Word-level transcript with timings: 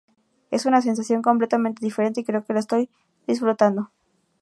Es 0.49 0.65
una 0.65 0.81
sensación 0.81 1.21
completamente 1.21 1.85
diferente 1.85 2.21
y 2.21 2.23
creo 2.23 2.43
que 2.43 2.53
lo 2.53 2.59
estoy 2.59 2.89
disfrutando. 3.27 3.91